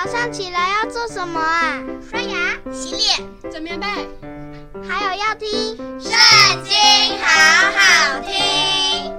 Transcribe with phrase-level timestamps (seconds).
[0.00, 1.82] 早上起来要做什么啊？
[2.08, 3.86] 刷牙、洗脸、整棉被，
[4.88, 5.48] 还有要听
[6.00, 6.12] 《圣
[6.62, 6.72] 经》，
[7.20, 7.26] 好
[7.74, 9.12] 好听。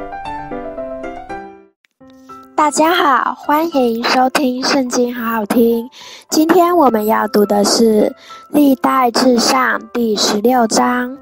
[2.56, 5.90] 大家好，欢迎收听《圣经》，好好听。
[6.30, 8.04] 今天我们要读的是
[8.52, 11.18] 《历代至上》第十六章。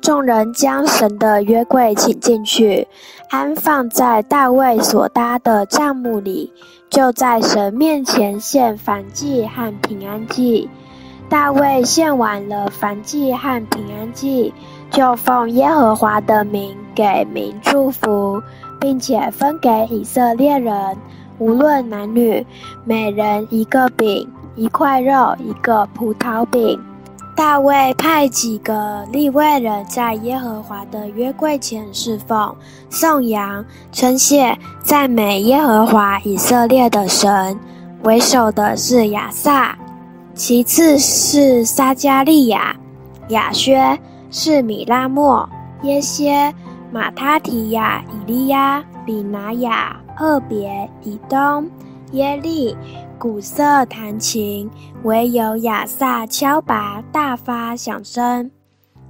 [0.00, 2.88] 众人将神的约柜请进去，
[3.28, 6.52] 安放在大卫所搭的帐幕里，
[6.88, 10.68] 就在神面前献燔祭和平安祭。
[11.28, 14.52] 大卫献完了燔祭和平安祭，
[14.90, 18.42] 就奉耶和华的名给民祝福，
[18.80, 20.96] 并且分给以色列人，
[21.38, 22.44] 无论男女，
[22.84, 26.80] 每人一个饼，一块肉，一个葡萄饼。
[27.36, 32.54] 大卫派几个利未人在耶和华的约柜前侍奉、
[32.90, 37.58] 颂扬、称谢、赞美耶和华以色列的神。
[38.02, 39.76] 为首的是亚萨，
[40.34, 42.76] 其次是撒迦利亚、
[43.28, 43.98] 亚薛、
[44.30, 45.48] 是米拉莫、
[45.82, 46.54] 耶歇、
[46.92, 51.68] 马他提亚、以利亚、比拿雅、二别、以东、
[52.12, 52.76] 耶利。
[53.18, 54.70] 鼓瑟弹琴，
[55.02, 58.50] 唯有亚萨敲鈸，大发响声。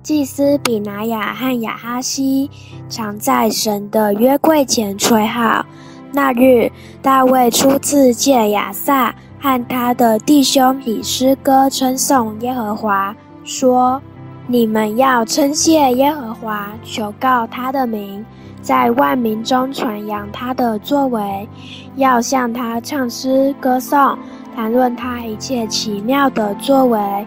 [0.02, 2.50] 祭司比拿雅和亚哈西
[2.88, 5.64] 常在神的约柜前吹号。
[6.12, 14.02] 那日，大卫初次见亚萨和他的弟兄，以诗歌称颂耶和华，说
[14.48, 18.26] ：“你们要称谢耶和华，求告他的名。”
[18.62, 21.48] 在万民中传扬他的作为，
[21.96, 24.18] 要向他唱诗歌颂，
[24.54, 27.26] 谈论他一切奇妙的作为，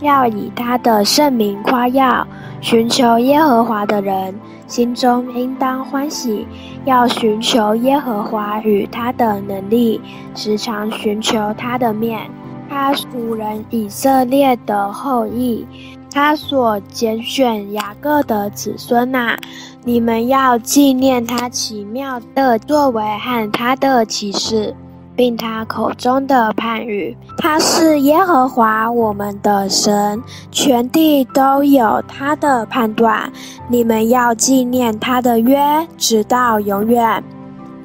[0.00, 2.26] 要以他的圣名夸耀。
[2.60, 4.34] 寻求耶和华的人，
[4.66, 6.46] 心中应当欢喜，
[6.84, 10.00] 要寻求耶和华与他的能力，
[10.34, 12.20] 时常寻求他的面。
[12.68, 15.66] 他仆人以色列的后裔，
[16.14, 19.36] 他所拣选雅各的子孙啊。
[19.84, 24.74] 你们要纪念他奇妙的作为和他的启示，
[25.16, 27.14] 并他口中的判语。
[27.36, 30.22] 他是耶和华我们的神，
[30.52, 33.30] 全地都有他的判断。
[33.68, 37.22] 你们要纪念他的约，直到永远。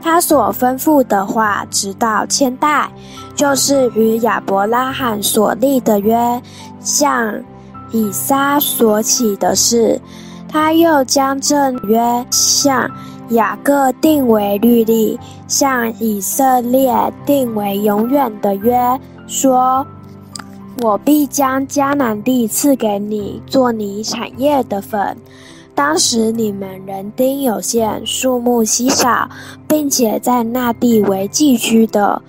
[0.01, 2.89] 他所吩咐的话，直到千代，
[3.35, 6.41] 就是与亚伯拉罕所立的约，
[6.79, 7.33] 像
[7.91, 9.99] 以撒所起的事。
[10.47, 12.89] 他又将这约向
[13.29, 16.91] 雅各定为律例，向以色列
[17.25, 19.85] 定为永远的约，说
[20.81, 25.15] ：“我必将迦南地赐给你，作你产业的份。
[25.75, 29.29] 当时你们人丁有限，数目稀少，
[29.67, 32.19] 并且在那地为寄居的。”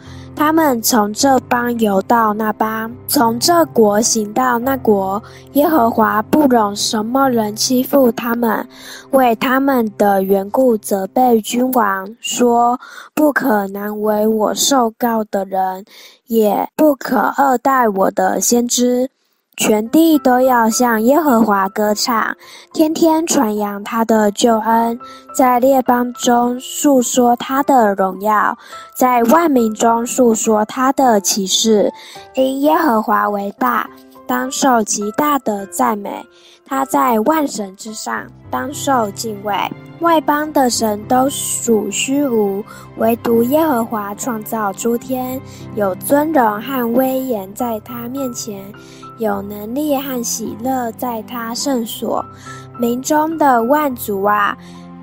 [0.40, 5.22] 他们从这邦游到那邦，从这国行到那国。
[5.52, 8.66] 耶和华不容什么人欺负他们，
[9.10, 12.80] 为他们的缘故责备君王，说：
[13.14, 15.84] 不可难为我受告的人，
[16.28, 19.10] 也不可二待我的先知。
[19.60, 22.34] 全地都要向耶和华歌唱，
[22.72, 24.98] 天天传扬他的救恩，
[25.34, 28.56] 在列邦中述说他的荣耀，
[28.96, 31.92] 在万民中述说他的奇事。
[32.34, 33.86] 因耶和华为大，
[34.30, 36.24] 当受极大的赞美。
[36.64, 39.52] 他在万神之上，当受敬畏。
[39.98, 42.64] 外邦的神都属虚无，
[42.98, 45.40] 唯独耶和华创造诸天，
[45.74, 48.62] 有尊荣和威严在他面前。
[49.18, 52.24] 有能力和喜乐在他圣所，
[52.78, 54.56] 民中的万族啊，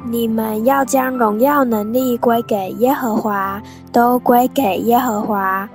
[0.05, 3.61] 你们要将荣耀能力归给耶和华，
[3.91, 5.69] 都归给耶和华，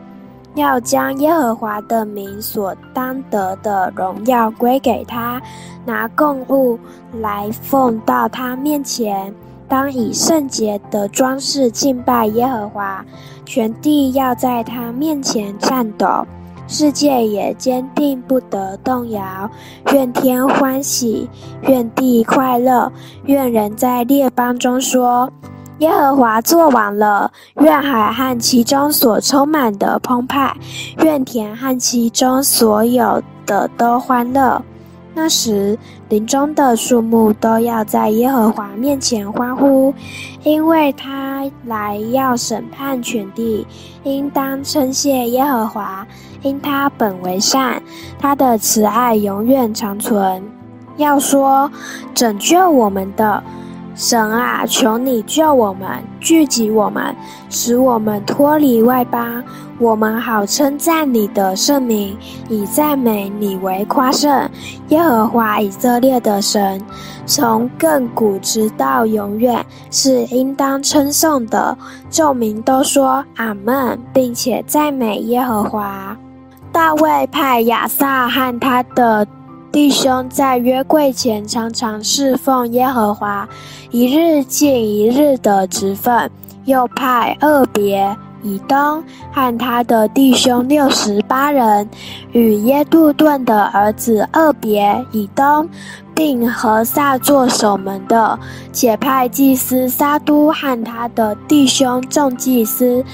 [0.55, 5.41] 要将耶和华的名所当得的荣耀归给他，
[5.85, 6.79] 拿供物
[7.21, 9.35] 来奉到他面前，
[9.67, 13.05] 当以圣洁的装饰敬拜耶和华，
[13.47, 16.27] 全地要在他面前颤抖。
[16.69, 19.51] 世界也坚定不得动摇，
[19.93, 21.29] 愿天欢喜，
[21.63, 22.91] 愿地快乐，
[23.25, 25.31] 愿人在列邦中说：
[25.83, 27.29] 耶和华做完了。
[27.57, 30.57] 愿海和其中所充满的澎湃，
[30.99, 34.63] 愿田和其中所有的都欢乐。
[35.13, 35.77] 那时，
[36.09, 39.93] 林中的树木都要在耶和华面前欢呼，
[40.45, 43.67] 因为他来要审判全地。
[44.05, 46.07] 应当称谢耶和华。
[46.43, 47.83] 因他本为善，
[48.19, 50.43] 他的慈爱永远长存。
[50.97, 51.71] 要说
[52.15, 53.43] 拯救我们的，
[53.95, 57.15] 神啊，求你救我们，聚集我们，
[57.51, 59.45] 使我们脱离外邦，
[59.79, 62.17] 我们好称赞你的圣名，
[62.49, 64.49] 以赞美你为夸胜。
[64.89, 66.81] 耶和华以色列的神，
[67.27, 71.77] 从亘古直到永远，是应当称颂的。
[72.11, 76.17] 众民都说阿们，并且赞美耶和华。
[76.73, 79.27] 大卫派亚萨和他的
[79.73, 83.49] 弟兄在约柜前常常侍奉耶和华，
[83.91, 86.31] 一日尽一日的职分。
[86.65, 89.03] 又派二别以东
[89.33, 91.89] 和他的弟兄六十八人，
[92.31, 95.69] 与耶杜顿的儿子二别以东，
[96.15, 98.39] 并何撒作守门的，
[98.73, 103.05] 且派祭司撒督和他的弟兄众祭司，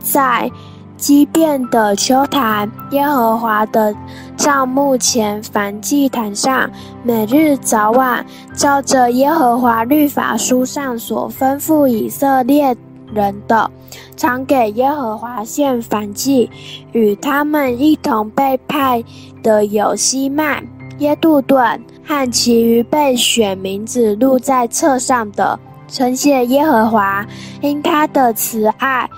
[0.00, 0.50] 在
[0.96, 3.94] 基遍的秋坛，耶和华的
[4.36, 6.70] 帐幕前燔祭坛上，
[7.02, 8.24] 每日早晚，
[8.54, 12.74] 照着耶和华律法书上所吩咐以色列
[13.12, 13.70] 人的，
[14.16, 16.50] 常给耶和华献燔祭。
[16.92, 19.04] 与他们一同被派
[19.42, 20.64] 的有希曼、
[20.98, 25.58] 耶杜顿和其余被选名字录在册上的，
[25.88, 27.26] 称谢耶和华，
[27.60, 29.10] 因他的慈爱。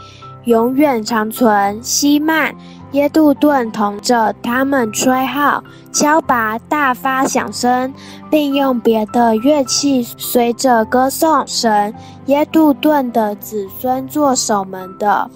[0.47, 1.81] 永远长存。
[1.81, 2.53] 希曼、
[2.91, 5.63] 耶杜顿同着他们吹号、
[5.93, 7.93] 敲拔，大发响声，
[8.29, 11.95] 并用别的乐器随着歌颂神。
[12.27, 15.31] 耶杜顿的子孙做守门的。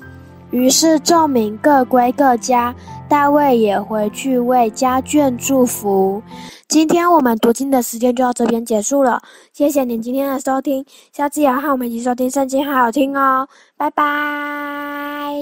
[0.50, 2.74] 于是众民各归各家，
[3.10, 6.22] 大卫也回去为家眷祝福。
[6.68, 9.20] 今天我们读经的时间就到这边结束了，
[9.52, 15.34] 谢谢您今天的收听，下次也要和我们一起收听圣经，好好听哦，拜拜。